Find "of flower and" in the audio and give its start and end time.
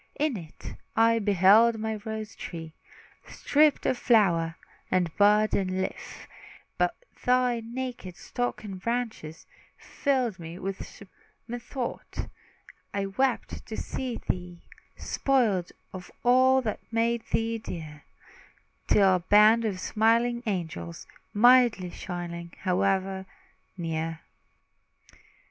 3.85-5.15